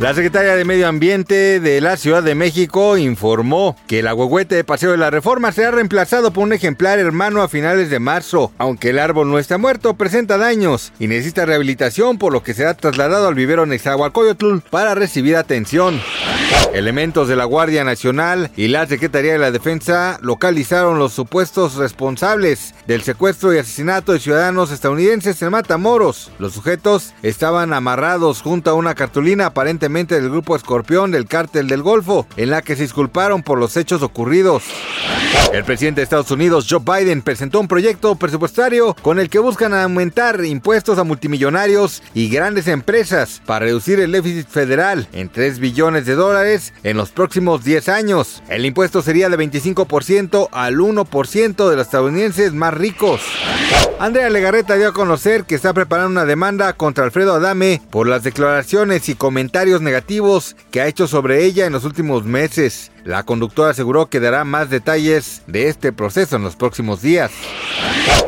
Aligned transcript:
La 0.00 0.12
secretaria 0.12 0.56
de 0.56 0.64
Medio 0.64 0.88
Ambiente 0.88 1.60
de 1.60 1.80
la 1.80 1.96
Ciudad 1.96 2.22
de 2.22 2.34
México 2.34 2.98
informó 2.98 3.76
que 3.86 4.00
el 4.00 4.08
agüehuete 4.08 4.56
de 4.56 4.64
Paseo 4.64 4.90
de 4.90 4.96
la 4.96 5.08
Reforma 5.08 5.52
será 5.52 5.70
reemplazado 5.70 6.32
por 6.32 6.42
un 6.42 6.52
ejemplar 6.52 6.98
hermano 6.98 7.42
a 7.42 7.48
finales 7.48 7.90
de 7.90 8.00
marzo. 8.00 8.52
Aunque 8.58 8.90
el 8.90 8.98
árbol 8.98 9.30
no 9.30 9.38
está 9.38 9.56
muerto, 9.56 9.94
presenta 9.94 10.36
daños 10.36 10.92
y 10.98 11.06
necesita 11.06 11.46
rehabilitación, 11.46 12.18
por 12.18 12.32
lo 12.32 12.42
que 12.42 12.54
será 12.54 12.74
trasladado 12.74 13.28
al 13.28 13.36
vivero 13.36 13.66
Nezahualcóyotl 13.66 14.58
para 14.68 14.96
recibir 14.96 15.36
atención. 15.36 16.00
Elementos 16.74 17.28
de 17.28 17.36
la 17.36 17.44
Guardia 17.44 17.84
Nacional 17.84 18.50
y 18.56 18.66
la 18.66 18.84
Secretaría 18.88 19.32
de 19.32 19.38
la 19.38 19.52
Defensa 19.52 20.18
localizaron 20.22 20.98
los 20.98 21.12
supuestos 21.12 21.76
responsables 21.76 22.74
del 22.88 23.02
secuestro 23.02 23.54
y 23.54 23.58
asesinato 23.58 24.12
de 24.12 24.18
ciudadanos 24.18 24.72
estadounidenses 24.72 25.40
en 25.40 25.50
Matamoros. 25.50 26.32
Los 26.40 26.52
sujetos 26.52 27.14
estaban 27.22 27.72
amarrados 27.72 28.42
junto 28.42 28.70
a 28.70 28.74
una 28.74 28.96
cartulina 28.96 29.46
aparentemente 29.46 30.16
del 30.16 30.30
grupo 30.30 30.56
Escorpión 30.56 31.12
del 31.12 31.26
Cártel 31.26 31.68
del 31.68 31.82
Golfo, 31.82 32.26
en 32.36 32.50
la 32.50 32.60
que 32.60 32.74
se 32.74 32.82
disculparon 32.82 33.44
por 33.44 33.58
los 33.58 33.76
hechos 33.76 34.02
ocurridos. 34.02 34.64
El 35.52 35.64
presidente 35.64 36.00
de 36.00 36.04
Estados 36.04 36.32
Unidos, 36.32 36.66
Joe 36.68 36.80
Biden, 36.80 37.22
presentó 37.22 37.60
un 37.60 37.68
proyecto 37.68 38.16
presupuestario 38.16 38.96
con 39.02 39.20
el 39.20 39.30
que 39.30 39.38
buscan 39.38 39.74
aumentar 39.74 40.44
impuestos 40.44 40.98
a 40.98 41.04
multimillonarios 41.04 42.02
y 42.14 42.28
grandes 42.28 42.66
empresas 42.66 43.40
para 43.46 43.66
reducir 43.66 44.00
el 44.00 44.10
déficit 44.10 44.48
federal 44.48 45.06
en 45.12 45.28
3 45.28 45.60
billones 45.60 46.06
de 46.06 46.14
dólares 46.14 46.33
en 46.82 46.96
los 46.96 47.10
próximos 47.10 47.64
10 47.64 47.88
años. 47.88 48.42
El 48.48 48.66
impuesto 48.66 49.02
sería 49.02 49.28
de 49.28 49.38
25% 49.38 50.48
al 50.52 50.76
1% 50.76 51.68
de 51.70 51.76
los 51.76 51.86
estadounidenses 51.86 52.52
más 52.52 52.74
ricos. 52.74 53.20
Andrea 54.00 54.28
Legarreta 54.28 54.76
dio 54.76 54.88
a 54.88 54.92
conocer 54.92 55.44
que 55.44 55.54
está 55.54 55.72
preparando 55.72 56.10
una 56.10 56.24
demanda 56.24 56.72
contra 56.72 57.04
Alfredo 57.04 57.34
Adame 57.34 57.80
por 57.90 58.08
las 58.08 58.22
declaraciones 58.22 59.08
y 59.08 59.14
comentarios 59.14 59.80
negativos 59.80 60.56
que 60.70 60.80
ha 60.80 60.88
hecho 60.88 61.06
sobre 61.06 61.44
ella 61.44 61.66
en 61.66 61.72
los 61.72 61.84
últimos 61.84 62.24
meses. 62.24 62.90
La 63.04 63.22
conductora 63.22 63.70
aseguró 63.70 64.06
que 64.06 64.20
dará 64.20 64.44
más 64.44 64.70
detalles 64.70 65.42
de 65.46 65.68
este 65.68 65.92
proceso 65.92 66.36
en 66.36 66.42
los 66.42 66.56
próximos 66.56 67.02
días. 67.02 67.30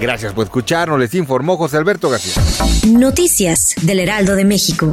Gracias 0.00 0.32
por 0.32 0.44
escucharnos, 0.44 0.98
les 0.98 1.14
informó 1.14 1.56
José 1.56 1.76
Alberto 1.76 2.10
García. 2.10 2.42
Noticias 2.88 3.74
del 3.82 4.00
Heraldo 4.00 4.34
de 4.34 4.44
México. 4.44 4.92